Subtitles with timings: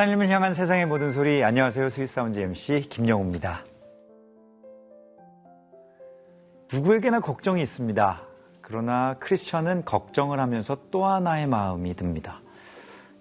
[0.00, 3.66] 하나님을 향한 세상의 모든 소리 안녕하세요 Sweet Sounds MC 김영우입니다.
[6.72, 8.22] 누구에게나 걱정이 있습니다.
[8.62, 12.40] 그러나 크리스천은 걱정을 하면서 또 하나의 마음이 듭니다.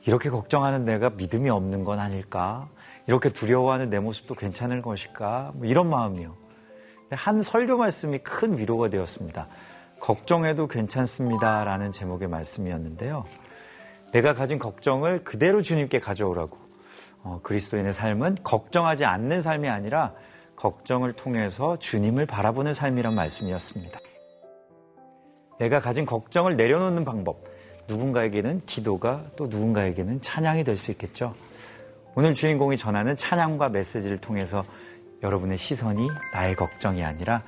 [0.05, 2.69] 이렇게 걱정하는 내가 믿음이 없는 건 아닐까?
[3.07, 5.51] 이렇게 두려워하는 내 모습도 괜찮을 것일까?
[5.55, 6.33] 뭐 이런 마음이요.
[7.11, 9.47] 한 설교 말씀이 큰 위로가 되었습니다.
[9.99, 11.65] 걱정해도 괜찮습니다.
[11.65, 13.25] 라는 제목의 말씀이었는데요.
[14.13, 16.68] 내가 가진 걱정을 그대로 주님께 가져오라고.
[17.23, 20.13] 어, 그리스도인의 삶은 걱정하지 않는 삶이 아니라
[20.55, 23.99] 걱정을 통해서 주님을 바라보는 삶이란 말씀이었습니다.
[25.59, 27.43] 내가 가진 걱정을 내려놓는 방법.
[27.87, 31.33] 누군가에게는 기도가 또 누군가에게는 찬양이 될 수 있겠죠.
[32.15, 34.63] 오늘 주인공이 전하는 찬양과 메시지를 통해서
[35.23, 37.41] 여러분의 시선이 나의 걱정이 아니라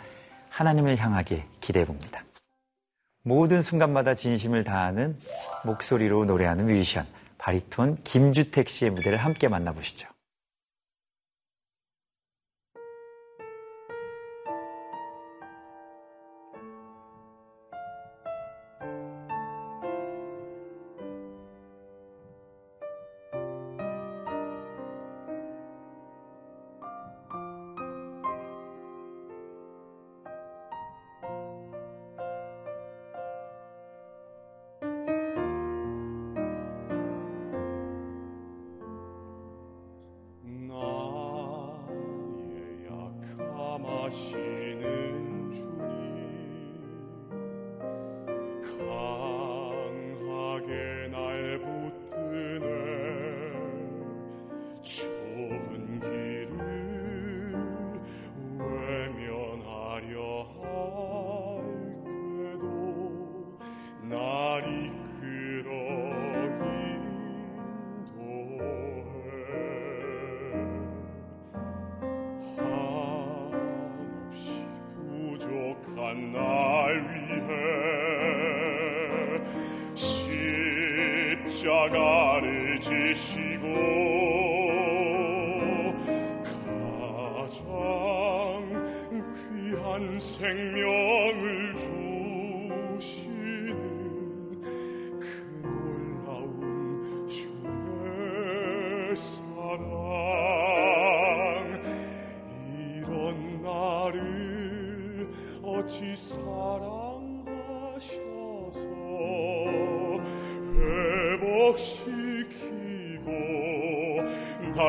[0.49, 2.23] 하나님을 향하게 기대해 봅니다.
[3.23, 5.15] 모든 순간마다 진심을 다하는
[5.65, 7.05] 목소리로 노래하는 뮤지션
[7.41, 10.07] 바리톤 김주택 씨의 무대를 함께 만나보시죠.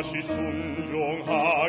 [0.02, 1.61] 다시 순종하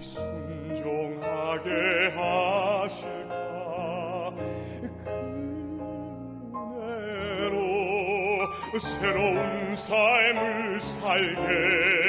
[0.00, 1.68] 순종하게
[2.14, 3.32] 하실까?
[7.42, 12.01] 그네로 새로운 삶을 살게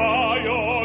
[0.00, 0.79] 하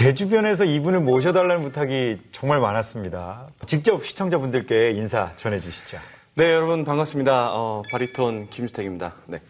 [0.00, 3.48] 제 주변에서 이분을 모셔달라는 부탁이 정말 많았습니다.
[3.66, 5.98] 직접 시청자분들께 인사 전해주시죠.
[6.36, 7.50] 네, 여러분 반갑습니다.
[7.52, 9.16] 어, 바리톤 김주택입니다.
[9.26, 9.42] 네.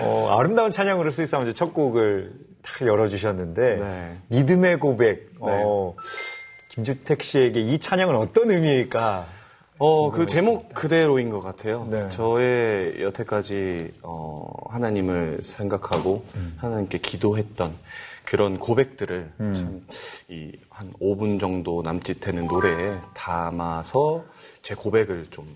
[0.00, 4.18] 어, 아름다운 찬양으로 Sweet Sounds 첫 곡을 탁 열어주셨는데 네.
[4.26, 5.30] 믿음의 고백.
[5.38, 5.94] 어,
[6.70, 9.24] 김주택 씨에게 이 찬양은 어떤 의미일까?
[9.78, 11.86] 어, 그 제목 그대로인 것 같아요.
[11.88, 12.08] 네.
[12.08, 16.24] 저의 여태까지 어, 하나님을 생각하고
[16.56, 17.72] 하나님께 기도했던
[18.24, 24.24] 그런 고백들을 참 이 한 5분 정도 남짓 되는 노래에 담아서
[24.62, 25.46] 제 고백을 좀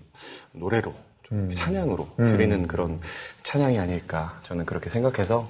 [0.53, 0.93] 노래로
[1.23, 2.99] 좀 찬양으로 드리는 그런
[3.43, 5.49] 찬양이 아닐까 저는 그렇게 생각해서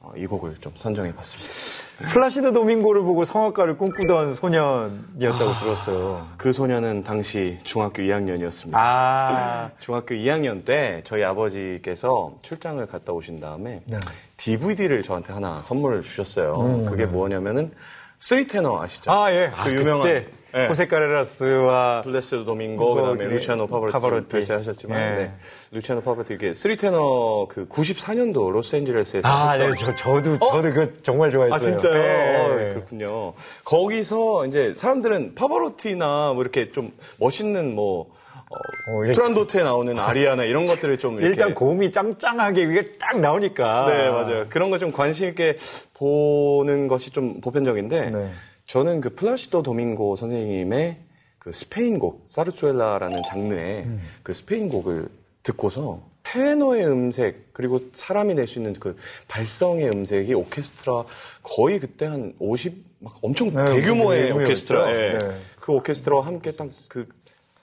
[0.00, 2.12] 어, 이 곡을 좀 선정해 봤습니다.
[2.12, 6.26] 플라시도 도밍고를 보고 성악가를 꿈꾸던 소년이었다고 들었어요.
[6.36, 8.72] 그 소년은 당시 중학교 2학년이었습니다.
[8.74, 13.98] 아, 중학교 2학년 때 저희 아버지께서 출장을 갔다 오신 다음에 네.
[14.36, 16.84] DVD를 저한테 하나 선물을 주셨어요.
[16.88, 17.72] 그게 뭐냐면은
[18.20, 19.10] three 테너 아시죠?
[19.12, 19.50] 아, 예.
[19.54, 20.66] 그 아, 유명한 그때 예.
[20.68, 23.28] 호세 카레라스와 플라시도 도밍고 그다음에 예.
[23.28, 24.28] 루치아노 파바로티, 파바로티.
[24.28, 25.14] 별세하셨지만 예.
[25.16, 25.32] 네.
[25.72, 31.30] 루치아노 파바로티 이게 three 테너 그 94년도 로스앤젤레스에서 아, 네, 저, 저도, 저도 그 정말
[31.30, 31.54] 좋아했어요.
[31.54, 31.92] 아 진짜요?
[31.92, 32.36] 네.
[32.70, 33.34] 어, 그렇군요.
[33.64, 38.06] 거기서 이제 사람들은 파바로티나 뭐 이렇게 좀 멋있는 뭐
[38.50, 38.56] 어,
[38.92, 43.86] 어, 이렇게- 투란도트에 나오는 아리아나 이런 것들을 좀 일단 고음이 짱짱하게 이게 딱 나오니까.
[43.90, 44.46] 네 맞아요.
[44.48, 45.56] 그런 거 좀 관심 있게
[45.94, 48.30] 보는 것이 좀 보편적인데 네.
[48.66, 50.96] 저는 그 플라시도 도밍고 선생님의
[51.38, 54.00] 그 스페인 곡 사르수엘라라는 장르의 음.
[54.22, 55.08] 그 스페인 곡을
[55.42, 58.96] 듣고서 테너의 음색 그리고 사람이 낼 수 있는 그
[59.28, 61.04] 발성의 음색이 오케스트라
[61.44, 64.32] 거의 그때 한 50, 막 엄청 네, 대규모의.
[64.32, 64.90] 오케스트라.
[64.92, 65.18] 예.
[65.18, 65.30] 네.
[65.60, 67.06] 그 오케스트라와 함께 딱 그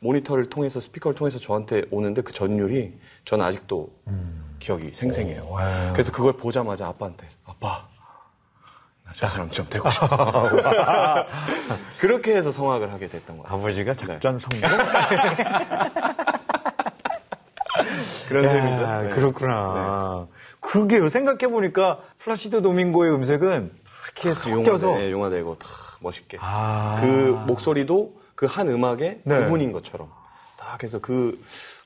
[0.03, 2.93] 모니터를 통해서 스피커를 통해서 저한테 오는데 그 전율이
[3.25, 3.89] 저는 아직도
[4.59, 5.47] 기억이 생생해요.
[5.93, 7.87] 그래서 그걸 보자마자 아빠한테 아빠
[9.05, 10.07] 나 저 사람 좀 되고 싶어.
[11.99, 13.53] 그렇게 해서 성악을 하게 됐던 거예요.
[13.55, 14.69] 아버지가 작전 성공?
[18.27, 19.01] 그런 야, 셈이죠.
[19.03, 19.09] 네.
[19.09, 20.27] 그렇구나.
[20.61, 21.09] 그러게요.
[21.09, 23.71] 생각해 보니까 플라시도 도밍고의 음색은
[24.05, 24.87] 이렇게 섞여서.
[24.87, 25.69] 용화되, 네, 용화되고 탁
[26.01, 26.37] 멋있게.
[26.41, 26.97] 아.
[26.99, 27.05] 그
[27.47, 29.43] 목소리도 그 한 음악의 네.
[29.45, 30.09] 부분인 것처럼
[30.57, 31.41] 딱 해서 그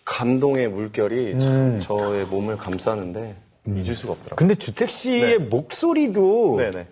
[0.06, 1.80] 감동의 물결이 참 음.
[1.82, 3.36] 저의 몸을 감싸는데
[3.68, 4.36] 잊을 수가 없더라고요.
[4.38, 5.38] 근데 주택 씨의 네.
[5.38, 6.88] 목소리도 네네.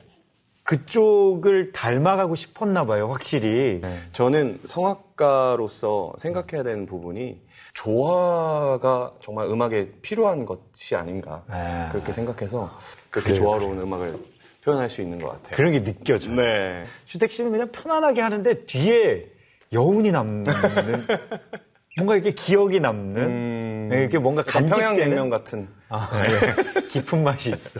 [0.63, 3.81] 그쪽을 닮아가고 싶었나 봐요, 확실히.
[4.13, 7.39] 저는 성악가로서 생각해야 되는 부분이
[7.73, 11.89] 조화가 정말 음악에 필요한 것이 아닌가 아.
[11.91, 12.71] 그렇게 생각해서
[13.09, 13.43] 그렇게 그래요.
[13.43, 14.15] 조화로운 음악을
[14.63, 15.55] 표현할 수 있는 것 같아요.
[15.55, 16.35] 그런 게 느껴져요.
[16.35, 16.83] 네.
[17.05, 19.34] 주택 씨는 그냥 편안하게 하는데 뒤에
[19.73, 20.45] 여운이 남는
[21.97, 26.81] 뭔가 이렇게 기억이 남는 음, 네, 이렇게 뭔가 약간 평양냉면 간직되는 같은 아, 네.
[26.89, 27.79] 깊은 맛이 있어.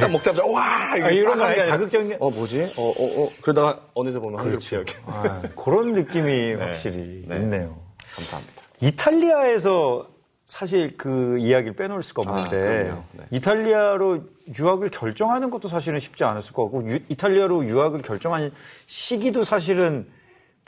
[0.00, 4.46] 딱 먹자마자 와 이거 아, 이런 거 자극적인- 어 뭐지 어어 어, 그러다가 어느새 보면
[4.48, 7.36] 이렇게 아, 그런 느낌이 확실히 네.
[7.36, 7.78] 있네요.
[8.14, 8.62] 감사합니다.
[8.80, 10.08] 이탈리아에서
[10.46, 13.04] 사실 그 이야기를 빼놓을 수가 없는데 아.
[13.12, 13.24] 네.
[13.30, 14.22] 이탈리아로
[14.58, 18.50] 유학을 결정하는 것도 사실은 쉽지 않았을 것 같고 유- 이탈리아로 유학을 결정한
[18.86, 20.08] 시기도 사실은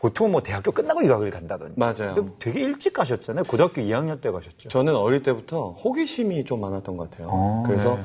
[0.02, 2.14] 보통 뭐 대학교 끝나고 유학을 간다든지 맞아요.
[2.14, 3.44] 근데 되게 일찍 가셨잖아요.
[3.44, 4.68] 고등학교 2학년 때 가셨죠.
[4.68, 7.28] 저는 어릴 때부터 호기심이 좀 많았던 것 같아요.
[7.30, 8.02] 아, 그래서 네.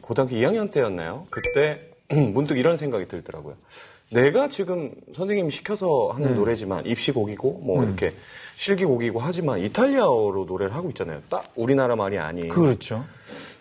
[0.00, 1.28] 고등학교 2학년 때였나요?
[1.30, 3.54] 그때 문득 이런 생각이 들더라고요.
[4.10, 6.34] 내가 지금 선생님이 시켜서 하는 음.
[6.34, 8.10] 노래지만 입시곡이고 뭐 이렇게
[8.56, 11.20] 실기곡이고 하지만 이탈리아어로 노래를 하고 있잖아요.
[11.30, 13.04] 딱 우리나라 말이 아닌 그렇죠.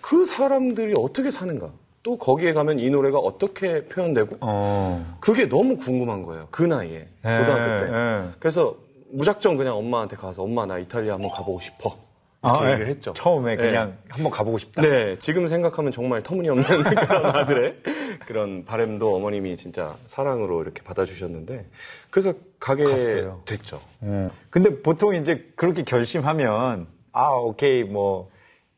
[0.01, 1.71] 그 사람들이 어떻게 사는가?
[2.05, 5.17] 또 거기에 가면 이 노래가 어떻게 표현되고 어.
[5.19, 6.47] 그게 너무 궁금한 거예요.
[6.51, 7.91] 그 나이에 예, 고등학교 때.
[7.91, 8.29] 예.
[8.37, 8.75] 그래서
[9.09, 11.97] 무작정 그냥 엄마한테 가서 엄마 나 이탈리아 한번 가보고 싶어.
[12.43, 12.91] 이렇게 아, 얘기를 예.
[12.91, 13.11] 했죠.
[13.13, 13.65] 처음에 네.
[13.69, 14.83] 그냥 한번 가보고 싶다.
[14.83, 16.63] 네, 지금 생각하면 정말 터무니없는
[17.07, 17.77] 그런 아들의
[18.27, 21.65] 그런 바램도 어머님이 진짜 사랑으로 이렇게 받아주셨는데
[22.11, 23.41] 그래서 가게 갔어요.
[23.45, 23.81] 됐죠.
[24.03, 24.29] 음.
[24.51, 28.29] 근데 보통 이제 그렇게 결심하면 아 오케이 뭐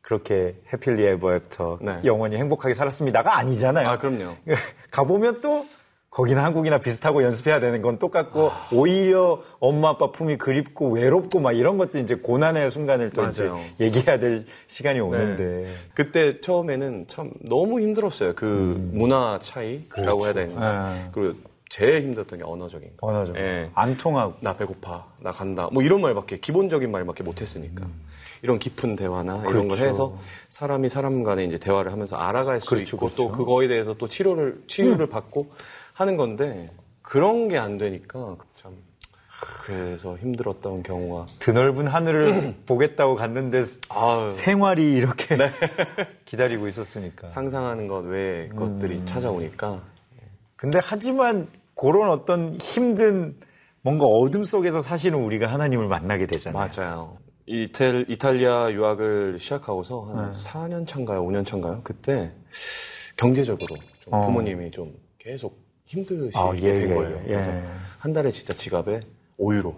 [0.08, 2.00] 그렇게 happily ever after 네.
[2.02, 3.86] 영원히 행복하게 살았습니다가 아니잖아요.
[3.86, 4.36] 아, 그럼요.
[4.90, 5.66] 가보면 또
[6.08, 8.68] 거기는 한국이나 비슷하고 연습해야 되는 건 똑같고 아...
[8.72, 13.50] 오히려 엄마 아빠 품이 그립고 외롭고 막 이런 것도 이제 고난의 순간을 또 이제
[13.80, 15.66] 얘기해야 될 시간이 오는데 네.
[15.92, 18.34] 그때 처음에는 참 너무 힘들었어요.
[18.34, 18.92] 그 음.
[18.94, 20.24] 문화 차이라고 그렇죠.
[20.24, 21.08] 해야 되나 네.
[21.12, 21.34] 그리고
[21.68, 23.06] 제일 힘들었던 게 언어적인 거.
[23.08, 23.36] 언어적.
[23.36, 23.70] 예.
[23.74, 24.34] 안 통하고.
[24.40, 25.06] 나 배고파.
[25.20, 25.68] 나 간다.
[25.72, 27.84] 뭐 이런 말밖에 기본적인 말밖에 못 했으니까.
[27.86, 28.00] 음.
[28.42, 29.50] 이런 깊은 대화나 그렇죠.
[29.50, 29.78] 이런 걸.
[29.88, 30.16] 해서
[30.48, 33.16] 사람이 사람 간에 이제 대화를 하면서 알아갈 수 그렇죠, 있고 그렇죠.
[33.16, 35.08] 또 그거에 대해서 또 치료를 치유를 음.
[35.08, 35.50] 받고
[35.92, 36.70] 하는 건데
[37.02, 38.72] 그런 게 안 되니까 참
[39.64, 44.30] 그래서 힘들었던 경우가 드넓은 하늘을 보겠다고 갔는데 아유.
[44.30, 45.50] 생활이 이렇게 네.
[46.24, 48.56] 기다리고 있었으니까 상상하는 것 외의 음.
[48.56, 49.80] 것들이 찾아오니까
[50.56, 51.48] 근데 하지만
[51.78, 53.36] 그런 어떤 힘든
[53.82, 56.68] 뭔가 어둠 속에서 사실은 우리가 하나님을 만나게 되잖아요.
[56.76, 57.18] 맞아요.
[57.46, 60.38] 이탈, 이탈리아 유학을 시작하고서 한 네.
[60.38, 61.24] 4년 차인가요?
[61.24, 61.80] 5년 차인가요?
[61.84, 62.32] 그때
[63.16, 64.20] 경제적으로 좀 어.
[64.22, 65.56] 부모님이 좀 계속
[65.86, 67.16] 힘드시게 아, 예, 된 예, 거예요.
[67.28, 67.52] 예, 그래서
[67.98, 69.00] 한 달에 진짜 지갑에
[69.38, 69.74] 5유로,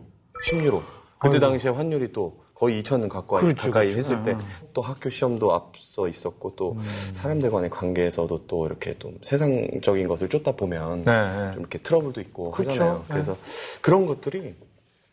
[0.50, 0.80] 10유로.
[1.18, 1.38] 그때 아이고.
[1.40, 3.98] 당시에 환율이 또 거의 2천은 가까이, 그렇죠, 가까이 그렇죠.
[3.98, 4.88] 했을 때또 아.
[4.88, 6.82] 학교 시험도 앞서 있었고 또 음.
[6.82, 11.52] 사람들 간의 관계에서도 또 이렇게 좀 세상적인 것을 쫓다 보면 네, 네.
[11.54, 12.72] 좀 이렇게 트러블도 있고 그렇죠.
[12.72, 12.98] 하잖아요.
[12.98, 13.04] 네.
[13.08, 13.38] 그래서
[13.80, 14.54] 그런 것들이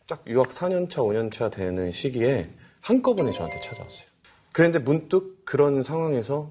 [0.06, 2.50] 딱 유학 4년차, 5년차 되는 시기에
[2.82, 4.06] 한꺼번에 저한테 찾아왔어요.
[4.52, 6.50] 그런데 문득 그런 상황에서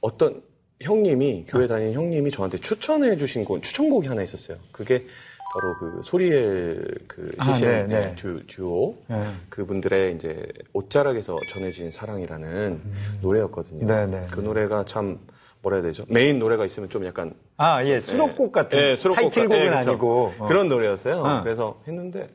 [0.00, 0.44] 어떤
[0.80, 4.58] 형님이 교회 다니는 형님이 저한테 추천해 주신 곡 추천곡이 하나 있었어요.
[4.70, 5.04] 그게
[5.52, 8.14] 바로 그 소리엘 그 CCM 아, 네, 네.
[8.14, 9.24] 듀, 오 네.
[9.48, 12.48] 그분들의 이제 옷자락에서 전해진 사랑이라는
[12.84, 13.18] 음.
[13.20, 13.84] 노래였거든요.
[13.86, 15.18] 네, 네, 그 노래가 참
[15.62, 16.04] 뭐라 해야 되죠?
[16.08, 19.90] 메인 노래가 있으면 좀 약간 아 예 수록곡 같은 네, 수록곡 타이틀곡은 네, 그렇죠.
[19.90, 20.46] 아니고 어.
[20.46, 21.16] 그런 노래였어요.
[21.16, 21.42] 어.
[21.42, 22.28] 그래서 했는데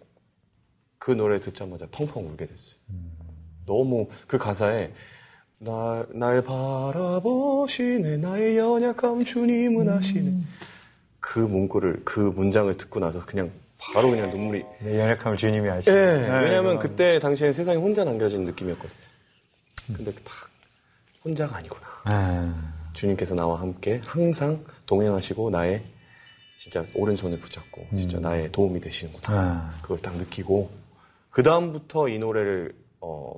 [1.00, 2.76] 그 노래 듣자마자 펑펑 울게 됐어요.
[2.90, 3.12] 음.
[3.66, 4.92] 너무 그 가사에
[5.58, 10.48] 날, 날 바라보시네 나의 연약함 주님은 아시네 음.
[11.26, 16.28] 그 문구를 그 문장을 듣고 나서 그냥 바로 그냥 눈물이 내 연약함을 주님이 아시네 네,
[16.30, 19.00] 네, 왜냐하면 그때 당시엔 세상에 혼자 남겨진 느낌이었거든요
[19.98, 20.34] 근데 딱
[21.24, 22.74] 혼자가 아니구나 아.
[22.94, 25.84] 주님께서 나와 함께 항상 동행하시고 나의
[26.60, 28.22] 진짜 오른손을 붙잡고 진짜 음.
[28.22, 29.80] 나의 도움이 되시는구나 아.
[29.82, 30.70] 그걸 딱 느끼고
[31.32, 33.34] 그 다음부터 이 노래를 어,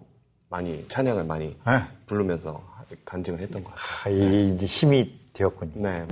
[0.50, 1.82] 많이 찬양을 많이 네.
[2.06, 2.68] 부르면서
[3.06, 4.16] 간증을 했던 것 같아요.
[4.16, 5.72] 아, 이제 힘이 되었군요.
[5.76, 6.06] 네.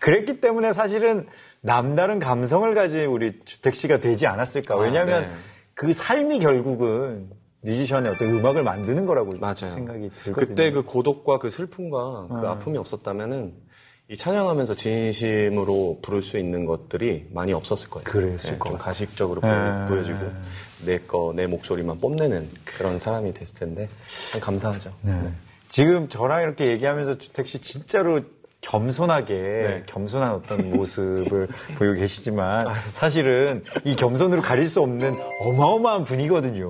[0.00, 1.26] 그랬기 때문에 사실은
[1.60, 4.74] 남다른 감성을 가진 우리 주택 씨가 되지 않았을까.
[4.74, 5.34] 아, 왜냐하면 아, 네.
[5.74, 7.30] 그 삶이 결국은
[7.62, 9.68] 뮤지션의 어떤 음악을 만드는 거라고 맞아요.
[9.68, 10.34] 생각이 들거든요.
[10.34, 12.50] 그때 그 고독과 그 슬픔과 그 어.
[12.50, 13.54] 아픔이 없었다면은
[14.10, 18.04] 이 찬양하면서 진심으로 부를 수 있는 것들이 많이 없었을 거예요.
[18.04, 19.86] 그랬을 네, 좀 가식적으로 네.
[19.88, 20.18] 보여지고
[20.84, 23.88] 내 거, 내 목소리만 뽐내는 그런 사람이 됐을 텐데
[24.30, 24.92] 참 감사하죠.
[25.00, 25.22] 네.
[25.22, 25.32] 네.
[25.70, 28.20] 지금 저랑 이렇게 얘기하면서 주택 씨 진짜로
[28.64, 29.82] 겸손하게 네.
[29.86, 36.68] 겸손한 어떤 모습을 보이고 계시지만 사실은 이 겸손으로 가릴 수 없는 어마어마한 분이거든요.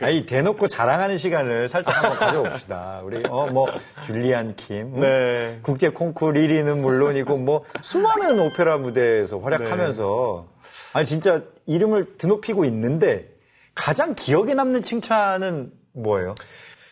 [0.00, 3.00] 아니 대놓고 자랑하는 시간을 살짝 한번 가져봅시다.
[3.04, 3.68] 우리 어 뭐
[4.04, 5.00] 줄리안 킴, 음?
[5.00, 5.58] 네.
[5.62, 10.98] 국제 콩쿠르 1위는 물론이고 뭐 수많은 오페라 무대에서 활약하면서 네.
[10.98, 13.28] 아니 진짜 이름을 드높이고 있는데
[13.74, 16.34] 가장 기억에 남는 칭찬은 뭐예요?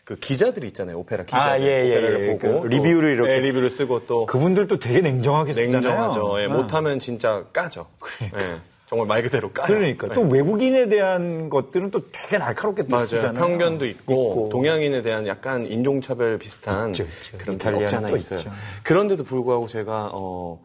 [0.05, 0.99] 그 기자들이 있잖아요.
[0.99, 1.51] 오페라 기자들.
[1.51, 5.01] 아, 예, 예, 오페라를 예, 보고 그 리뷰를 이렇게 예, 리뷰를 쓰고 또 그분들도 되게
[5.01, 5.81] 냉정하게 쓰잖아요.
[5.81, 6.41] 냉정하죠.
[6.41, 6.49] 예, 아.
[6.49, 7.87] 못하면 진짜 까죠.
[7.99, 8.43] 그러니까.
[8.43, 8.57] 예,
[8.87, 9.67] 정말 말 그대로 까요.
[9.67, 10.29] 그러니까 또 예.
[10.31, 13.01] 외국인에 대한 것들은 또 되게 날카롭게 또.
[13.01, 13.33] 쓰잖아요.
[13.33, 17.39] 편견도 있고, 있고, 동양인에 대한 약간 인종차별 비슷한 있죠, 있죠.
[17.39, 18.41] 그런 게 없지 않아 있어요.
[18.41, 18.53] 있죠.
[18.83, 20.61] 그런데도 불구하고 제가 어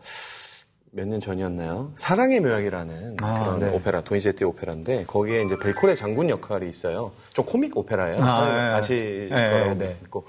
[0.91, 1.93] 몇 년 전이었나요?
[1.97, 3.69] 사랑의 묘약이라는 아, 그런 네.
[3.75, 7.11] 오페라, 도니제티 오페라인데 거기에 이제 벨코레 장군 역할이 있어요.
[7.33, 8.15] 좀 코믹 오페라예요.
[8.21, 8.61] 아, 네.
[8.75, 9.97] 아실 네, 거라고 네.
[10.01, 10.25] 믿고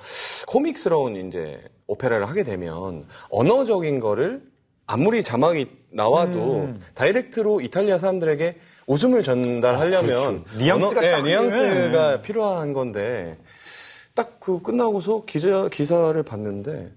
[0.49, 4.43] 코믹스러운 이제 오페라를 하게 되면 언어적인 거를
[4.87, 6.81] 아무리 자막이 나와도 음.
[6.95, 10.45] 다이렉트로 이탈리아 사람들에게 웃음을 전달하려면 아, 그렇죠.
[10.59, 12.23] 뉘앙스가 언어, 네, 뉘앙스가 네.
[12.23, 13.39] 필요한 건데
[14.15, 16.91] 딱 그 끝나고서 기자 기사를 봤는데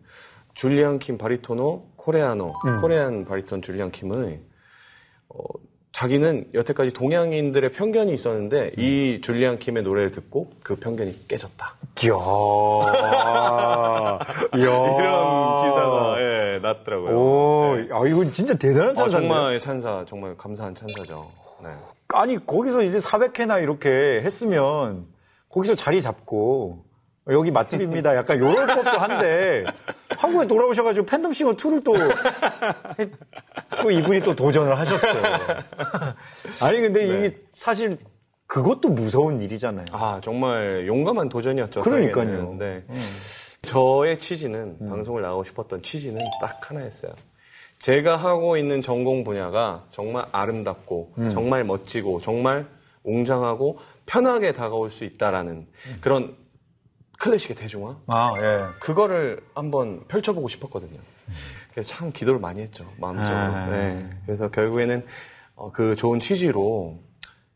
[0.56, 2.82] 줄리안 킴 바리토노 코레아노, 음.
[2.82, 4.42] 코레안 바리톤 줄리안 킴의
[5.30, 5.38] 어,
[5.94, 8.84] 자기는 여태까지 동양인들의 편견이 있었는데 음.
[8.84, 11.76] 이 줄리안 킴의 노래를 듣고 그 편견이 깨졌다.
[12.04, 12.14] 이야.
[14.54, 17.18] 이런 기사가 예, 났더라고요.
[17.18, 17.88] 오, 네.
[17.92, 19.18] 아 이건 진짜 대단한 찬사.
[19.18, 21.32] 아, 정말 찬사, 정말 감사한 찬사죠.
[21.64, 21.70] 네.
[22.10, 25.06] 아니 거기서 이제 400회나 이렇게 했으면
[25.48, 26.84] 거기서 자리 잡고
[27.30, 28.16] 여기 맛집입니다.
[28.18, 29.64] 약간 요런 것도 한데
[30.24, 31.94] 한국에 돌아오셔가지고 팬덤 싱어 2를 또,
[33.84, 35.22] 또 이분이 또 도전을 하셨어요.
[36.64, 37.18] 아니 근데 네.
[37.18, 37.98] 이게 사실
[38.48, 39.86] 그것도 무서운 일이잖아요.
[39.92, 41.82] 아 정말 용감한 도전이었죠.
[41.82, 42.56] 그러니까요.
[42.58, 42.86] 네.
[42.90, 43.10] 음.
[43.64, 44.90] 저의 취지는 음.
[44.90, 47.12] 방송을 나가고 싶었던 취지는 딱 하나였어요.
[47.80, 51.30] 제가 하고 있는 전공 분야가 정말 아름답고 음.
[51.32, 52.66] 정말 멋지고 정말
[53.04, 55.68] 웅장하고 편하게 다가올 수 있다라는
[56.00, 56.38] 그런
[57.24, 58.66] 클래식의 대중화 아, 예.
[58.82, 61.00] 그거를 한번 펼쳐보고 싶었거든요.
[61.72, 63.34] 그래서 참 기도를 많이 했죠 마음적으로.
[63.38, 63.66] 아.
[63.68, 64.10] 네.
[64.26, 65.06] 그래서 결국에는
[65.56, 67.00] 어, 그 좋은 취지로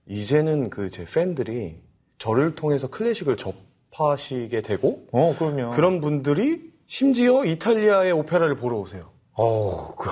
[0.07, 1.81] 이제는 그 제 팬들이
[2.17, 5.71] 저를 통해서 클래식을 접하시게 되고 어, 그럼요.
[5.71, 9.09] 그런 분들이 심지어 이탈리아의 오페라를 보러 오세요.
[9.33, 10.09] 어, 그,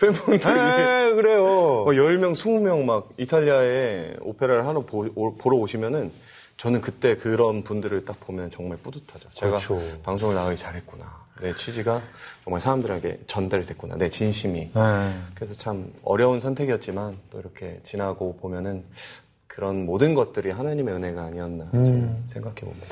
[0.00, 1.42] 팬분들이 예, 그래요.
[1.44, 6.10] 뭐 10명, 20명 막 이탈리아에 오페라를 하러 보, 오- 보러 오시면은
[6.56, 9.28] 저는 그때 그런 분들을 딱 보면 정말 뿌듯하죠.
[9.30, 9.80] 제가 그렇죠.
[10.02, 11.24] 방송을 나가기 잘했구나.
[11.40, 12.00] 내 취지가
[12.44, 13.96] 정말 사람들에게 전달이 됐구나.
[13.96, 14.70] 내 진심이.
[14.74, 15.10] 예.
[15.34, 18.84] 그래서 참 어려운 선택이었지만 또 이렇게 지나고 보면은
[19.48, 22.86] 그런 모든 것들이 하나님의 은혜가 아니었나 저는 생각해 봅니다.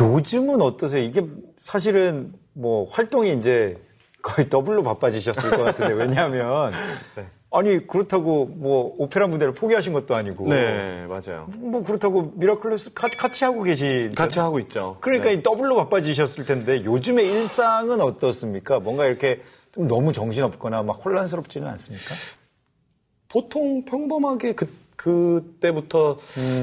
[0.00, 1.02] 요즘은 어떠세요?
[1.02, 1.26] 이게
[1.58, 3.78] 사실은 뭐 활동이 이제
[4.26, 6.72] 거의 더블로 바빠지셨을 것 같은데 왜냐하면
[7.14, 7.26] 네.
[7.52, 11.46] 아니 그렇다고 뭐 오페라 무대를 포기하신 것도 아니고 네, 맞아요.
[11.54, 14.96] 뭐 그렇다고 미라클래스 가- 같이 하고 계시 같이 하고 있죠.
[15.00, 15.34] 그러니까 네.
[15.36, 18.80] 이 더블로 바빠지셨을 텐데 요즘의 일상은 어떻습니까?
[18.80, 22.14] 뭔가 이렇게 좀 너무 정신없거나 막 혼란스럽지는 않습니까?
[23.28, 26.18] 보통 평범하게 그 그때부터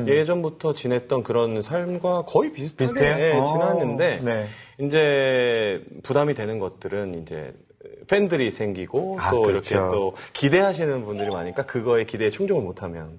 [0.08, 2.94] 예전부터 지냈던 그런 삶과 거의 비슷하게 음.
[2.94, 3.26] 비슷해요?
[3.26, 4.48] 예, 어, 지났는데 네.
[4.80, 7.54] 이제 부담이 되는 것들은 이제
[8.08, 9.76] 팬들이 생기고 아, 또 그렇죠.
[9.76, 13.18] 이렇게 또 기대하시는 분들이 많으니까 그거에 기대에 충족을 못하면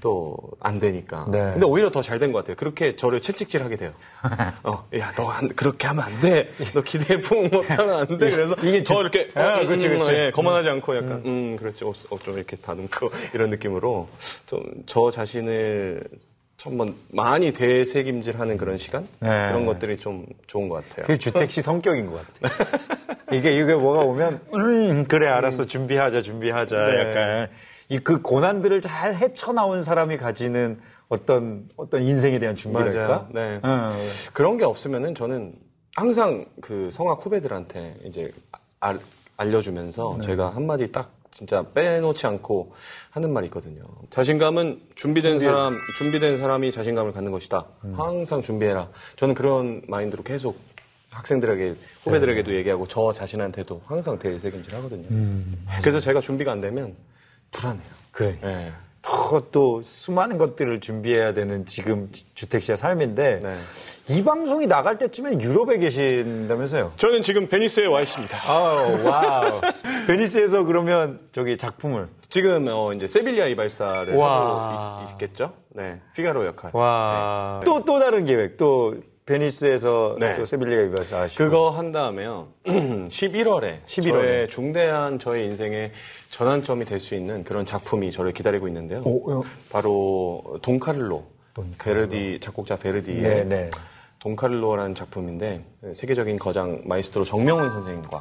[0.00, 1.24] 또안 되니까.
[1.24, 1.30] 음.
[1.30, 1.38] 네.
[1.52, 2.56] 근데 오히려 더 잘 된 것 같아요.
[2.56, 3.92] 그렇게 저를 채찍질하게 돼요.
[4.64, 6.50] 어, 야, 너 안- 그렇게 하면 안 돼.
[6.74, 8.30] 너 기대에 붕 못하면 안 돼.
[8.30, 10.10] 그래서 이게 더 주- 이렇게 아, 음, 그렇지, 음, 그렇지.
[10.12, 11.84] 예, 거만하지 않고 약간 음, 그렇지.
[11.84, 14.08] 어, 어, 좀 이렇게 다듬고 이런 느낌으로
[14.46, 16.04] 좀 저 자신을
[16.64, 19.28] 한번 많이 대책임질하는 그런 시간 네.
[19.48, 21.06] 그런 것들이 좀 좋은 것 같아요.
[21.06, 22.68] 그게 주택 씨 성격인 것 같아요.
[23.32, 27.00] 이게 이게 뭐가 오면 음 그래 알았어 준비하자 준비하자 네.
[27.00, 27.48] 약간
[27.88, 33.28] 이 그 고난들을 잘 헤쳐 나온 사람이 가지는 어떤 어떤 인생에 대한 준비랄까?
[33.32, 33.58] 네.
[33.62, 33.90] 어.
[34.32, 35.54] 그런 게 없으면은 저는
[35.96, 38.30] 항상 그 성악 후배들한테 이제
[38.78, 39.00] 알,
[39.36, 40.26] 알려주면서 네.
[40.26, 42.74] 제가 한마디 딱 진짜 빼놓지 않고
[43.10, 43.82] 하는 말이 있거든요.
[44.10, 47.66] 자신감은 준비된 사람, 준비된 사람이 자신감을 갖는 것이다.
[47.84, 47.94] 음.
[47.96, 48.90] 항상 준비해라.
[49.16, 50.58] 저는 그런 마인드로 계속
[51.10, 55.06] 학생들에게, 후배들에게도 얘기하고 저 자신한테도 항상 채찍질 하거든요.
[55.10, 55.64] 음.
[55.80, 56.94] 그래서 제가 준비가 안 되면
[57.50, 57.82] 불안해요.
[58.12, 58.38] 그래.
[58.44, 58.72] 예.
[59.02, 63.56] 더 또 수많은 것들을 준비해야 되는 지금 주택 씨의 삶인데 네.
[64.08, 66.92] 이 방송이 나갈 때쯤엔 유럽에 계신다면서요?
[66.96, 68.36] 저는 지금 베니스에 와 있습니다.
[68.50, 69.60] 아우 와우.
[70.06, 74.98] 베니스에서 그러면 저기 작품을 지금 어, 이제 세빌리아 이발사를 와.
[75.00, 76.70] 하고 있, 겠죠 네, 피가로 역할.
[76.74, 77.60] 와.
[77.64, 78.96] 또또 다른 계획 또
[79.34, 80.36] 베니스에서 네.
[80.36, 82.48] 또 세빌리아 이발사 하시고 그거 한 다음에요.
[82.66, 84.12] 11월에 11월에.
[84.12, 85.92] 저의 중대한 저의 인생의
[86.30, 89.02] 전환점이 될 수 있는 그런 작품이 저를 기다리고 있는데요.
[89.04, 89.42] 오, 어.
[89.70, 91.24] 바로 돈카를로,
[91.78, 93.70] 베르디 작곡자 베르디의 네, 네.
[94.18, 95.64] 돈카를로라는 작품인데
[95.94, 98.20] 세계적인 거장 마에스트로 정명훈 선생님과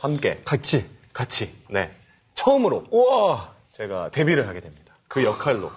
[0.00, 1.90] 함께 같이 같이 네
[2.34, 4.94] 처음으로 우와 제가 데뷔를 하게 됩니다.
[5.08, 5.70] 그 역할로.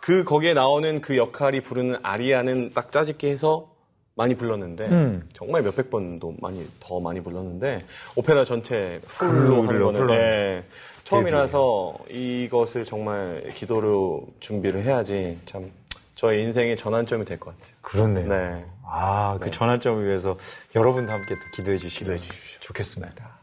[0.00, 3.73] 그 거기에 나오는 그 역할이 부르는 아리아는 딱 짜집기 해서
[4.16, 5.28] 많이 불렀는데 음.
[5.32, 10.06] 정말 몇백 번도 많이 더 많이 불렀는데 오페라 전체 full로 full로, 거는.
[10.06, 10.64] 네,
[11.04, 15.70] 처음이라서 이것을 정말 기도로 준비를 해야지 참
[16.14, 17.74] 저의 인생의 전환점이 될 것 같아요.
[17.80, 18.28] 그렇네요.
[18.28, 18.64] 네.
[18.86, 20.38] 아, 그 전환점을 위해서
[20.76, 22.30] 여러분도 함께 또 기도해 주시면 기도해.
[22.60, 23.34] 좋겠습니다.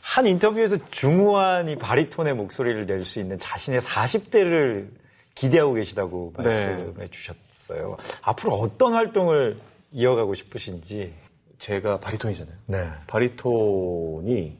[0.00, 4.88] 한 인터뷰에서 중후한 이 바리톤의 목소리를 낼 수 있는 자신의 40대를
[5.36, 6.44] 기대하고 계시다고 네.
[6.44, 7.96] 말씀해 주셨어요.
[8.22, 9.58] 앞으로 어떤 활동을
[9.92, 11.14] 이어가고 싶으신지.
[11.58, 12.54] 제가 바리톤이잖아요.
[12.66, 12.90] 네.
[13.06, 14.58] 바리톤이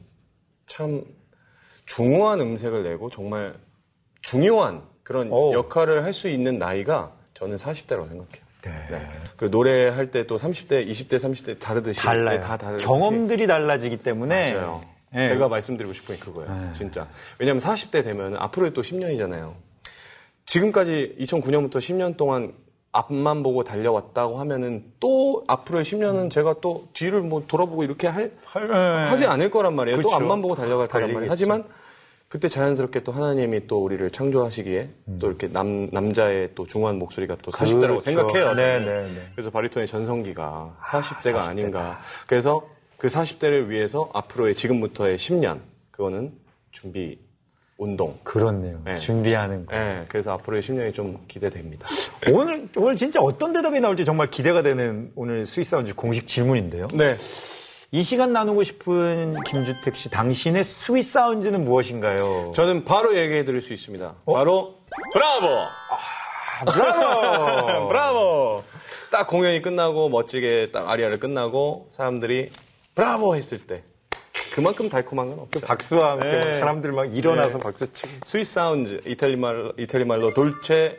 [0.65, 1.03] 참
[1.85, 3.53] 중후한 음색을 내고 정말
[4.21, 5.53] 중요한 그런 오.
[5.53, 8.47] 역할을 할 수 있는 나이가 저는 40대라고 생각해요.
[8.63, 9.07] 네.
[9.37, 12.39] 그 노래할 때 또 30대, 20대, 30대 다르듯이 달라요.
[12.39, 14.53] 네, 다 다르듯이 경험들이 달라지기 때문에.
[14.53, 14.83] 맞아요.
[15.13, 15.29] 네.
[15.29, 16.53] 제가 말씀드리고 싶은 게 그거예요.
[16.53, 16.73] 네.
[16.73, 17.07] 진짜.
[17.39, 19.53] 왜냐하면 40대 되면 앞으로 또 10년이잖아요.
[20.47, 22.53] 지금까지 2009년부터 10년 동안
[22.91, 28.67] 앞만 보고 달려왔다고 하면은 또 앞으로의 10년은 제가 또 뒤를 뭐 돌아보고 이렇게 할, 할-
[28.67, 28.73] 네.
[29.09, 29.97] 하지 않을 거란 말이에요.
[29.97, 30.09] 그렇죠.
[30.09, 31.29] 또 앞만 보고 달려갈 거란 말이에요.
[31.31, 31.63] 하지만
[32.29, 37.51] 그때 자연스럽게 또 하나님이 또 우리를 창조하시기에 또 이렇게 남, 남자의 또 중후한 목소리가 또
[37.51, 37.79] 40대라고 음.
[37.81, 38.01] 그렇죠.
[38.01, 38.53] 생각해요.
[38.53, 38.85] 네, 저는.
[38.85, 39.21] 네, 네.
[39.35, 41.47] 그래서 바리톤의 전성기가 40대가 40대다.
[41.47, 41.99] 아닌가.
[42.25, 45.59] 그래서 그 40대를 위해서 앞으로의 지금부터의 10년
[45.91, 46.33] 그거는
[46.71, 47.19] 준비
[47.77, 48.17] 운동.
[48.23, 48.81] 그렇네요.
[48.83, 48.97] 네.
[48.97, 49.75] 준비하는 거.
[49.75, 51.87] 예, 그래서 앞으로의 10년이 좀 기대됩니다.
[52.31, 56.87] 오늘, 오늘 진짜 어떤 대답이 나올지 정말 기대가 되는 오늘 sweet sound 공식 질문인데요.
[56.93, 57.15] 네.
[57.91, 62.51] 이 시간 나누고 싶은 김주택 씨, 당신의 sweet sound는 무엇인가요?
[62.53, 64.15] 저는 바로 얘기해 드릴 수 있습니다.
[64.25, 64.79] 바로
[65.13, 65.47] 브라보!
[65.47, 67.87] 아, 브라보!
[67.87, 68.63] 브라보!
[69.09, 72.49] 딱 공연이 끝나고 멋지게 딱 아리아를 끝나고 사람들이
[72.95, 73.83] 브라보 했을 때
[74.57, 75.59] 그만큼 달콤한 건 없죠.
[75.61, 76.41] 박수와 함께 네.
[76.43, 77.63] 막 사람들 막 일어나서 네.
[77.63, 78.09] 박수 치고.
[78.25, 80.97] sweet sound 이탈리 말 이탈리 말로 dolce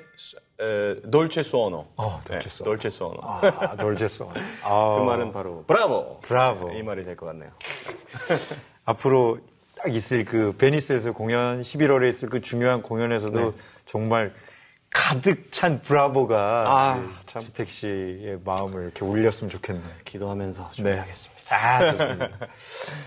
[0.61, 1.87] 에, dolce suono.
[1.97, 2.71] 어, dolce suono.
[2.71, 3.21] dolce suono.
[3.21, 4.33] 아, 놀jes어.
[4.63, 6.21] 아, 그 말은 바로 브라보.
[6.23, 6.71] 브라보.
[6.75, 7.51] 이 말이 될 것 같네요.
[8.85, 9.39] 앞으로
[9.77, 13.53] 딱 있을 그 베니스에서 공연, 11월에 있을 그 중요한 공연에서도 네.
[13.87, 14.33] 정말
[14.91, 17.43] 가득 찬 브라보가 아, 그 참.
[17.43, 19.85] 주택 씨의 마음을 이렇게 울렸으면 좋겠네요.
[20.05, 21.38] 기도하면서 준비하겠습니다.
[21.51, 22.29] 아, 좋습니다.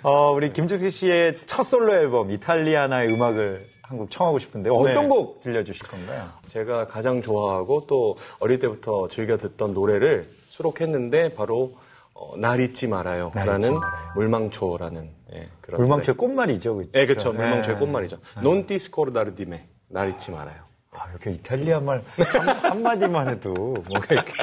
[0.03, 5.07] 어, 우리 김주택 씨의 첫 솔로 앨범 이탈리아나의 음악을 한곡 청하고 싶은데 어떤 네.
[5.07, 6.29] 곡 들려주실 건가요?
[6.47, 11.73] 제가 가장 좋아하고 또 어릴 때부터 즐겨 듣던 노래를 수록했는데 바로
[12.13, 13.31] 어, 날 잊지 말아요.
[13.33, 14.11] 날 잊지 라는 말아요.
[14.15, 16.27] 물망초라는 예, 그런 물망초의 노래.
[16.27, 16.91] 꽃말이죠, 그렇죠?
[16.91, 17.33] 네, 그렇죠.
[17.33, 17.85] 물망초의 네.
[17.85, 18.17] 꽃말이죠.
[18.37, 19.59] Non ti scordar di me.
[19.87, 20.61] 날 잊지 말아요.
[20.91, 24.33] 아, 이렇게 이탈리아 말 한, 한마디만 해도 뭔가 이렇게.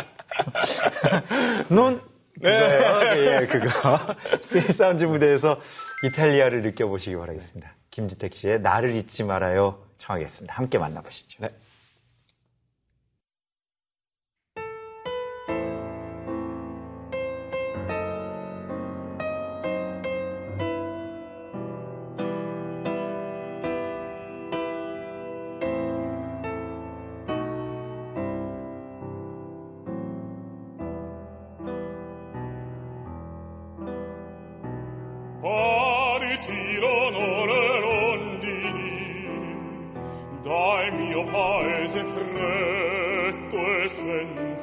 [1.68, 2.00] Non,
[2.38, 3.42] 그거예요.
[3.42, 3.98] 예, 그거.
[4.42, 5.61] sweet sound 무대에서
[6.05, 7.74] 이탈리아를 느껴보시기 바라겠습니다.
[7.90, 9.83] 김주택 씨의 나를 잊지 말아요.
[9.98, 10.55] 청하겠습니다.
[10.55, 11.38] 함께 만나보시죠.
[11.40, 11.51] 네.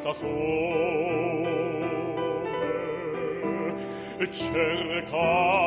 [0.05, 1.45] Senza sole
[4.31, 5.64] cercando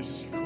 [0.00, 0.39] Holy Spirit.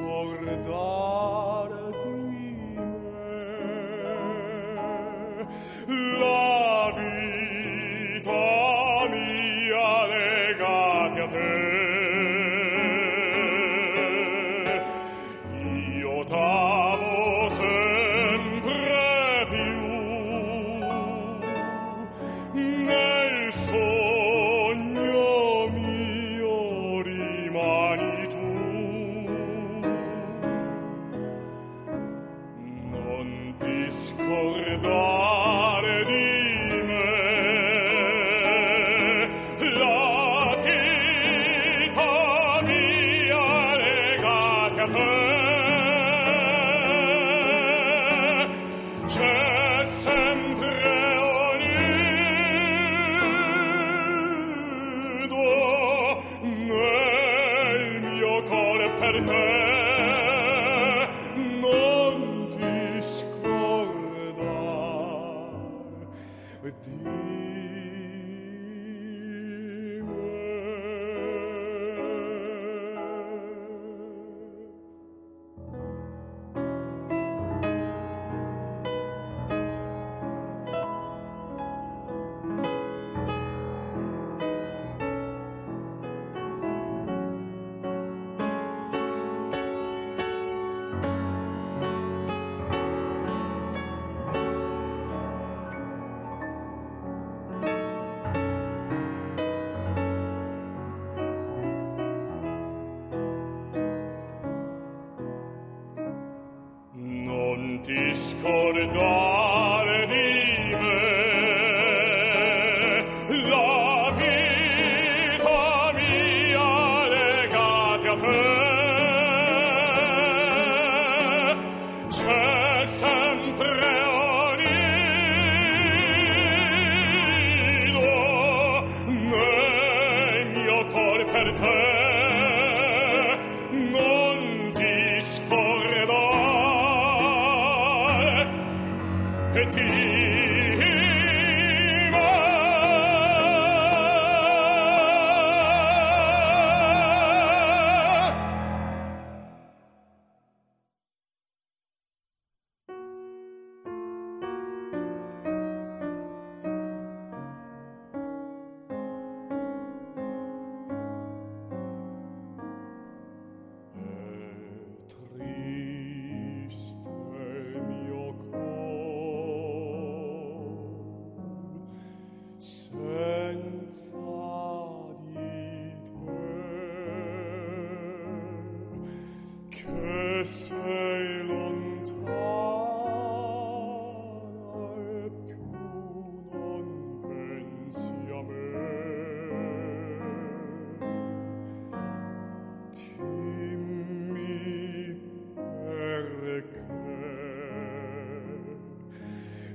[108.15, 109.14] discordo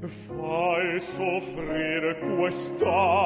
[0.10, 3.19] fai soffrire questa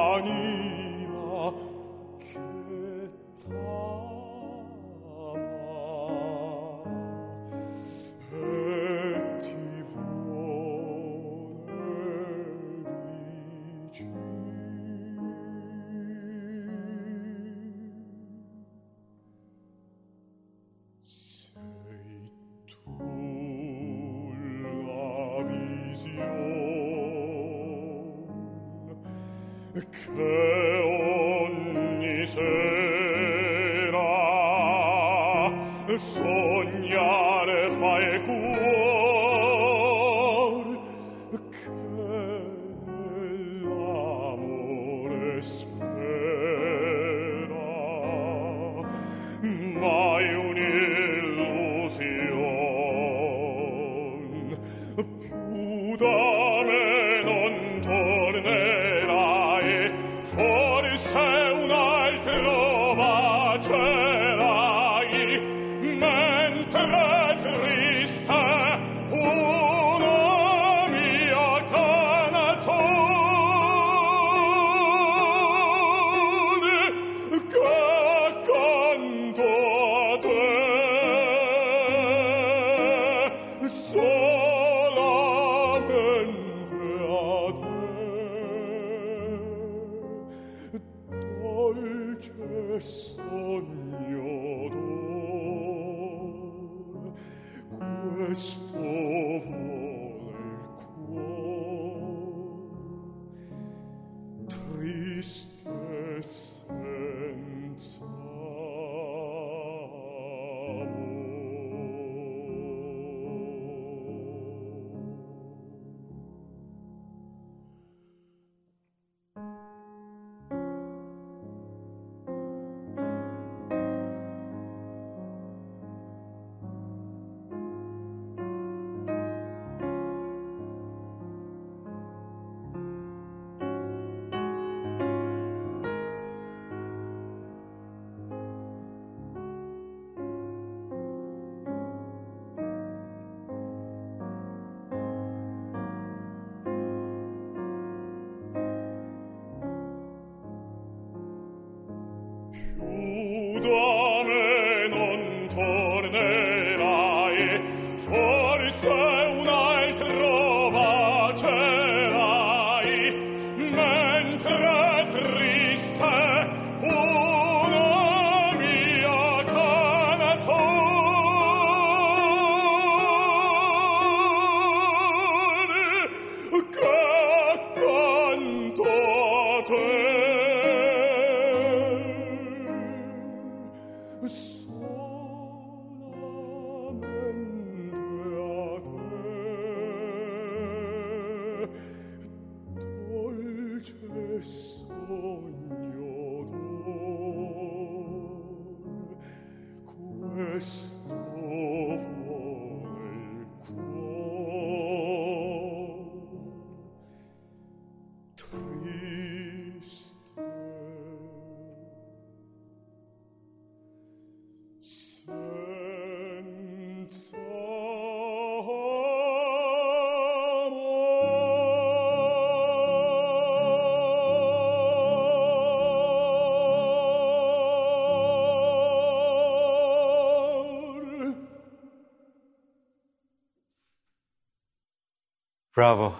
[235.84, 236.12] 브라보.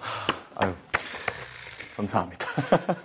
[0.57, 0.73] 아유,
[1.97, 2.47] 감사합니다.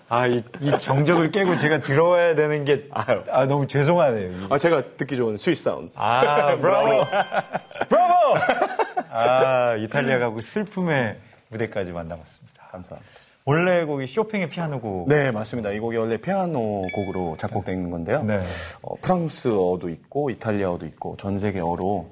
[0.09, 3.23] 아, 이, 이 정적을 깨고 제가 들어와야 되는 게, 아유.
[3.31, 4.47] 아, 너무 죄송하네요.
[4.49, 5.93] 아, 제가 듣기 좋은 sweet sound.
[5.95, 7.05] 아, 브라보!
[7.87, 8.13] 브라보!
[9.09, 11.17] 아, 이탈리아 가곡 슬픔의
[11.47, 12.67] 무대까지 만나봤습니다.
[12.71, 13.09] 감사합니다.
[13.45, 15.07] 원래 곡이 쇼팽의 피아노곡.
[15.07, 15.71] 네, 맞습니다.
[15.71, 18.21] 이 곡이 원래 피아노 곡으로 작곡된 건데요.
[18.23, 18.41] 네.
[18.81, 22.11] 어, 프랑스어도 있고 이탈리아어도 있고 전 세계어로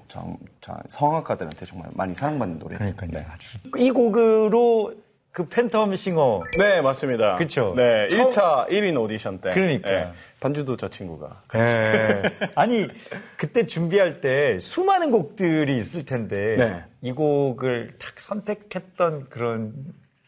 [0.90, 2.80] 성악가들한테 정말 많이 사랑받는 노래죠.
[2.96, 3.10] 그러니까요.
[3.12, 3.26] 네.
[3.32, 3.48] 아주.
[3.78, 4.94] 이 곡으로
[5.32, 6.42] 그 팬텀 싱어.
[6.58, 7.36] 네, 맞습니다.
[7.36, 7.74] 그쵸.
[7.78, 9.52] 네, 처음- 1차 1인 오디션 때.
[9.52, 9.90] 그러니까.
[9.90, 11.44] 네, 반주도 저 친구가.
[11.56, 12.24] 예.
[12.56, 12.88] 아니,
[13.36, 16.56] 그때 준비할 때 수많은 곡들이 있을 텐데.
[16.58, 16.84] 네.
[17.02, 19.74] 이 곡을 딱 선택했던 그런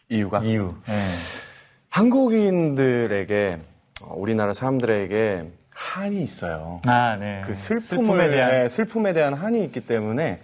[0.09, 0.39] 이유가?
[0.41, 0.75] 이유.
[0.87, 0.93] 예.
[1.89, 3.57] 한국인들에게,
[4.03, 5.45] 어, 우리나라 사람들에게
[5.89, 6.81] 한이 있어요.
[6.85, 7.41] 아, 네.
[7.45, 8.51] 그 슬픔을, 대한.
[8.51, 10.39] 네, 슬픔에 대한 한이 있기 때문에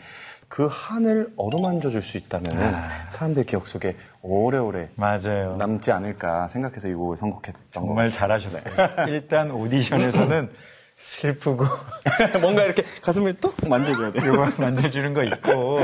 [0.48, 2.90] 그 한을 어루만져 줄 수 있다면 아.
[3.10, 5.56] 사람들 기억 속에 오래오래 맞아요.
[5.58, 9.08] 남지 않을까 생각해서 이 곡을 선곡했던 정말 것 잘하셨어요.
[9.08, 10.50] 일단 오디션에서는
[10.98, 11.66] 슬프고.
[12.42, 14.24] 뭔가 이렇게 가슴을 뚝 만져줘야 돼요.
[14.34, 15.80] 이거 만져주는 거 있고.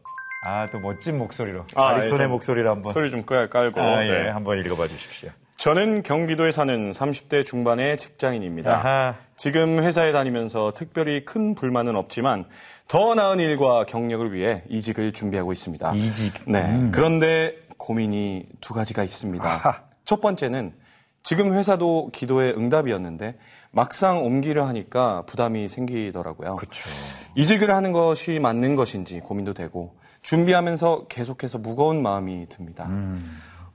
[0.46, 3.80] 아 또 멋진 목소리로 아, 바리톤의 예, 좀 목소리로 한번 소리 좀 깔- 깔고.
[3.80, 4.28] 아, 예, 네.
[4.30, 5.30] 한번 읽어봐 주십시오.
[5.56, 8.70] 저는 경기도에 사는 30대 중반의 직장인입니다.
[8.74, 9.14] 아하.
[9.36, 12.44] 지금 회사에 다니면서 특별히 큰 불만은 없지만
[12.88, 15.92] 더 나은 일과 경력을 위해 이직을 준비하고 있습니다.
[15.94, 16.34] 이직.
[16.46, 16.90] 네.
[16.92, 19.82] 그런데 고민이 두 가지가 있습니다.
[20.04, 20.74] 첫 번째는
[21.22, 23.36] 지금 회사도 기도의 응답이었는데
[23.72, 26.56] 막상 옮기려 하니까 부담이 생기더라고요.
[26.56, 26.88] 그렇죠.
[27.34, 32.88] 이직을 하는 것이 맞는 것인지 고민도 되고 준비하면서 계속해서 무거운 마음이 듭니다.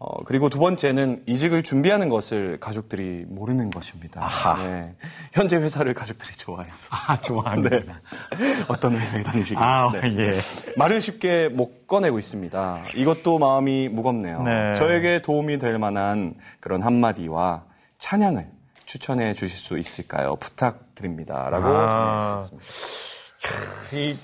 [0.04, 4.28] 어, 그리고 두 번째는 이직을 준비하는 것을 가족들이 모르는 것입니다.
[4.58, 4.96] 네.
[5.32, 6.90] 현재 회사를 가족들이 좋아해서.
[6.90, 8.02] 아, 좋아하는구나.
[8.40, 8.66] 네.
[8.68, 9.62] 어떤 회사에 다니시길.
[9.62, 10.02] 아, 네.
[10.18, 10.32] 예.
[10.76, 12.82] 말을 쉽게 못 꺼내고 있습니다.
[12.96, 14.42] 이것도 마음이 무겁네요.
[14.42, 14.74] 네.
[14.74, 17.66] 저에게 도움이 될 만한 그런 한마디와
[18.00, 18.50] 찬양을
[18.86, 20.36] 추천해 주실 수 있을까요?
[20.38, 21.48] 부탁드립니다.
[21.52, 22.42] 라고 아.
[22.42, 22.66] 전해주셨습니다.
[23.94, 24.18] 이,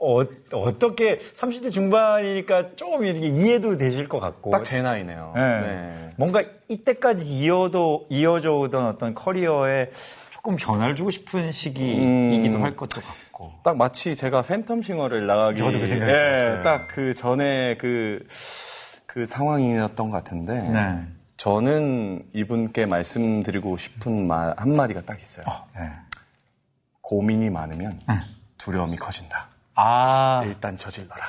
[0.00, 0.20] 어,
[0.52, 4.50] 어떻게, 30대 중반이니까 조금 이렇게 이해도 되실 것 같고.
[4.52, 5.32] 딱 제 나이네요.
[5.34, 5.60] 네.
[5.60, 6.10] 네.
[6.16, 9.90] 뭔가 이때까지 이어도, 이어져 오던 어떤 커리어에
[10.30, 12.62] 조금 변화를 주고 싶은 시기이기도 음.
[12.62, 13.54] 할 것도 같고.
[13.64, 16.62] 딱 마치 제가 팬텀 싱어를 나가기 저도 그 생각이 예.
[16.62, 18.24] 딱그 전에 그,
[19.06, 21.02] 그 상황이었던 것 같은데 네.
[21.36, 25.44] 저는 이분께 말씀드리고 싶은 말 한마디가 딱 있어요.
[25.74, 25.90] 네.
[27.00, 27.98] 고민이 많으면
[28.58, 29.48] 두려움이 커진다.
[29.80, 31.22] 아, 일단 저질러라.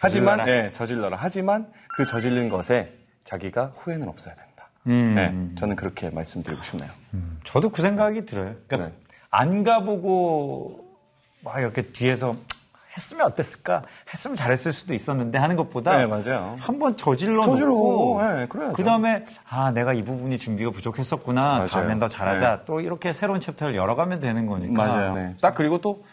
[0.00, 0.64] 하지만 저질러라.
[0.66, 1.16] 예, 저질러라.
[1.20, 1.66] 하지만
[1.96, 2.92] 그 저질른 것에
[3.24, 4.68] 자기가 후회는 없어야 된다.
[4.86, 5.14] 음.
[5.16, 6.90] 네, 저는 그렇게 말씀드리고 싶네요.
[7.42, 8.54] 저도 그 생각이 들어요.
[8.68, 8.94] 그러니까 네.
[9.30, 10.84] 안 가보고
[11.42, 12.36] 막 이렇게 뒤에서
[12.96, 13.82] 했으면 어땠을까?
[14.08, 16.54] 했으면 잘했을 수도 있었는데 하는 것보다 네, 맞아요.
[16.60, 18.46] 한번 저질러 놓고 네.
[18.74, 21.66] 그다음에 아 내가 이 부분이 준비가 부족했었구나 맞아요.
[21.66, 22.62] 다음엔 더 잘하자 네.
[22.66, 25.14] 또 이렇게 새로운 챕터를 열어가면 되는 거니까 맞아요.
[25.14, 25.34] 네.
[25.40, 26.04] 딱 그리고 또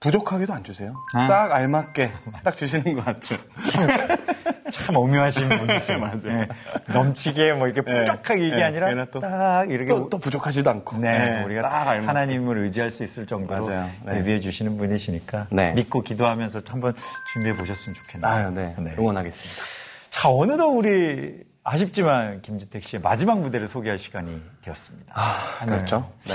[0.00, 0.92] 부족하게도 안 주세요.
[1.14, 1.26] 아.
[1.26, 2.12] 딱 알맞게
[2.44, 3.38] 딱 주시는 것 같아요.
[4.70, 5.98] 참 오묘하신 분이세요.
[6.00, 6.18] 맞아요.
[6.22, 6.48] 네.
[6.92, 8.00] 넘치게 뭐 이렇게 네.
[8.00, 8.62] 부족하게 이게 네.
[8.62, 10.98] 아니라 그냥 또- 딱 이렇게 또, 또 부족하지도 않고.
[10.98, 12.06] 네, 네, 우리가 딱딱 알맞게.
[12.06, 13.90] 하나님을 의지할 수 있을 정도로 맞아요.
[14.04, 14.18] 네.
[14.18, 15.72] 예비해 주시는 분이시니까 네.
[15.72, 16.94] 믿고 기도하면서 한번
[17.32, 18.30] 준비해 보셨으면 좋겠네요.
[18.30, 18.74] 아유, 네.
[18.98, 19.62] 응원하겠습니다.
[20.10, 25.12] 자, 어느덧 우리 아쉽지만 김주택 씨의 마지막 무대를 소개할 시간이 되었습니다.
[25.16, 26.12] 아, 그렇죠.
[26.26, 26.34] 네.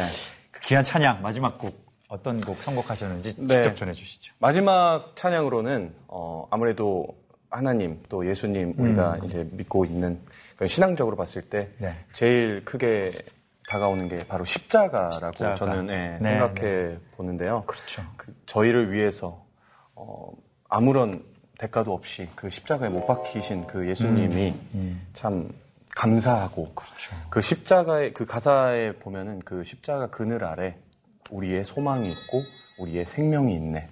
[0.51, 1.82] 그 귀한 찬양 마지막 곡
[2.13, 3.55] 어떤 곡 선곡하셨는지 네.
[3.55, 4.33] 직접 전해 주시죠.
[4.37, 7.07] 마지막 찬양으로는 어, 아무래도
[7.49, 10.19] 하나님 또 예수님 우리가 이제 믿고 있는
[10.67, 11.95] 신앙적으로 봤을 때 네.
[12.13, 13.13] 제일 크게
[13.67, 15.55] 다가오는 게 바로 십자가라고 십자가.
[15.55, 17.63] 저는 예, 네, 생각해 보는데요.
[17.65, 18.03] 그렇죠.
[18.15, 19.43] 그 저희를 위해서
[19.95, 20.31] 어,
[20.69, 21.23] 아무런
[21.57, 24.53] 대가도 없이 그 십자가에 못 박히신 그 예수님이
[25.13, 25.49] 참
[25.95, 26.73] 감사하고
[27.29, 30.75] 그 십자가의 그 가사에 보면은 그 십자가 그늘 아래
[31.29, 32.41] 우리의 소망이 있고
[32.79, 33.87] 우리의 생명이 있네.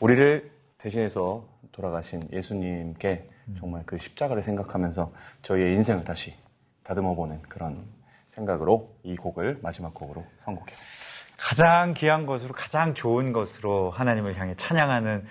[0.00, 3.28] 우리를 대신해서 돌아가신 예수님께
[3.58, 5.12] 정말 그 십자가를 생각하면서
[5.42, 6.34] 저희의 인생을 다시
[6.82, 7.84] 다듬어 보는 그런
[8.28, 11.14] 생각으로 이 곡을 마지막 곡으로 선곡했습니다.
[11.38, 15.26] 가장 귀한 것으로 가장 좋은 것으로 하나님을 향해 찬양하는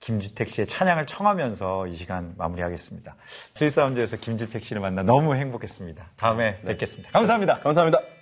[0.00, 3.16] 김주택 씨의 찬양을 청하면서 이 시간 마무리하겠습니다.
[3.54, 6.10] 스윗사운드에서 김주택 씨를 만나 너무 행복했습니다.
[6.16, 7.10] 다음에 뵙겠습니다.
[7.12, 7.54] 감사합니다.
[7.60, 8.13] 감사합니다.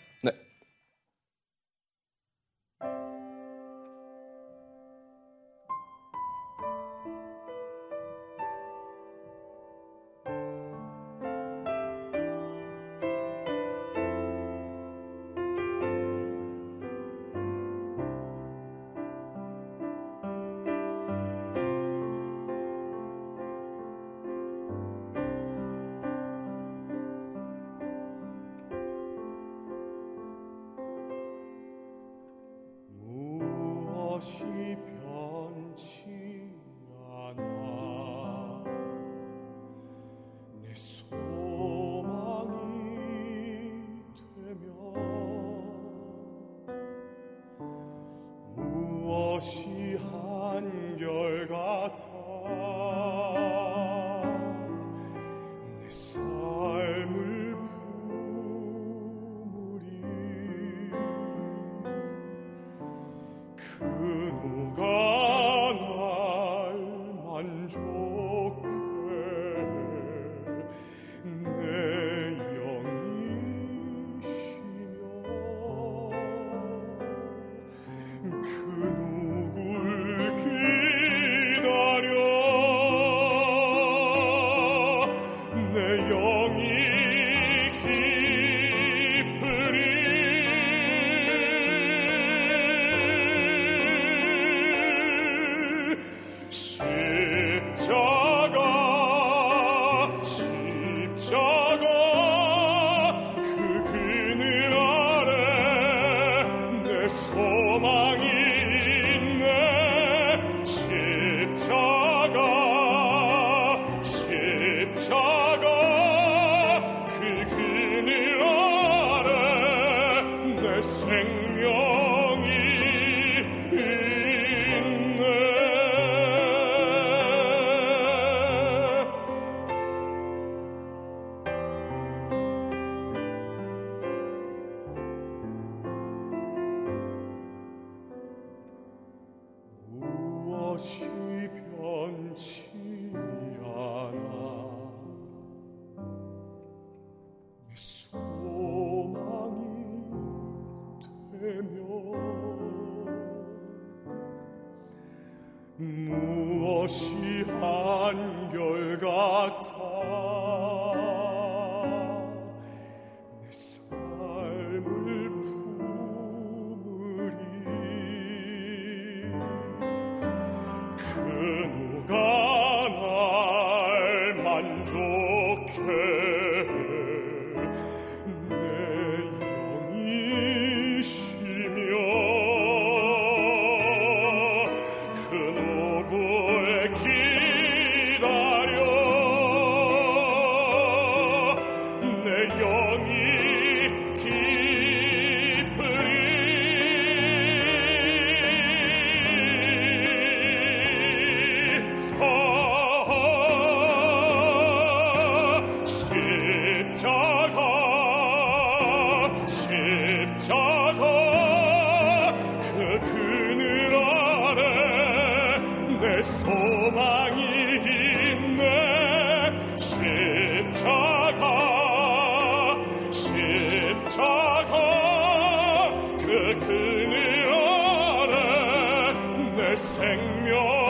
[229.75, 230.82] 네.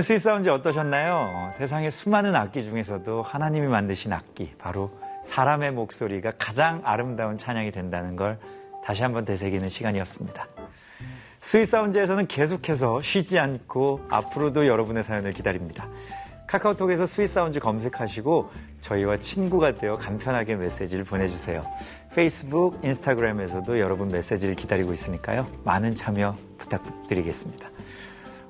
[0.00, 1.50] 오늘 스윗 사운드 어떠셨나요?
[1.56, 4.90] 세상의 수많은 악기 중에서도 하나님이 만드신 악기, 바로
[5.26, 8.38] 사람의 목소리가 가장 아름다운 찬양이 된다는 걸
[8.82, 10.46] 다시 한번 되새기는 시간이었습니다.
[11.40, 15.86] 스윗 사운드에서는 계속해서 쉬지 않고 앞으로도 여러분의 사연을 기다립니다.
[16.46, 21.62] 카카오톡에서 스윗 사운드 검색하시고 저희와 친구가 되어 간편하게 메시지를 보내주세요.
[22.14, 25.44] 페이스북, 인스타그램에서도 여러분 메시지를 기다리고 있으니까요.
[25.64, 27.68] 많은 참여 부탁드리겠습니다.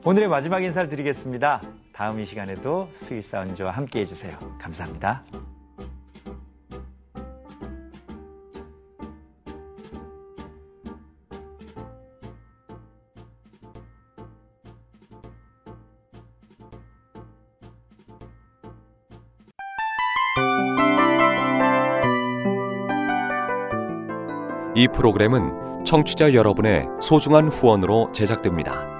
[0.03, 1.61] 오늘의 마지막 인사를 드리겠습니다.
[1.93, 4.33] 다음 이 시간에도 스윗 사운드와 함께 해주세요.
[4.59, 5.23] 감사합니다.
[24.75, 29.00] 이 프로그램은 청취자 여러분의 소중한 후원으로 제작됩니다.